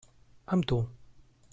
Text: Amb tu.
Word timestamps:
Amb 0.55 0.65
tu. 0.71 0.81